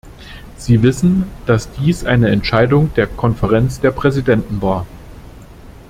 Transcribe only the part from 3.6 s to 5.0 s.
der Präsidenten war.